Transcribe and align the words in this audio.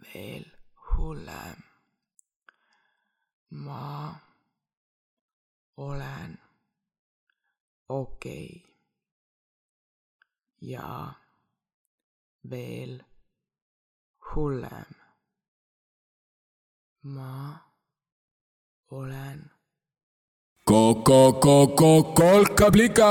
veel 0.00 0.44
hullem. 0.74 1.64
ma 3.48 4.20
olen 5.74 6.40
okei 7.86 8.46
okay. 8.46 8.74
ja 10.58 11.14
veel 12.40 13.00
hullem. 14.18 14.92
ma 17.00 17.62
olen 18.88 19.50
Koko, 20.68 21.32
koko, 21.40 22.12
kolkablika! 22.12 23.08